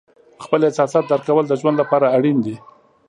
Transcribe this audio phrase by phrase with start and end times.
[0.43, 2.55] خپل احساسات درک کول د ژوند لپاره اړین دي.